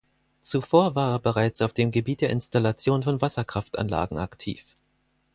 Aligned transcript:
Zuvor 0.41 0.95
war 0.95 1.11
er 1.11 1.19
bereits 1.19 1.61
auf 1.61 1.73
dem 1.73 1.91
Gebiet 1.91 2.21
der 2.21 2.31
Installation 2.31 3.03
von 3.03 3.21
Wasserkraftanlagen 3.21 4.17
aktiv. 4.17 4.75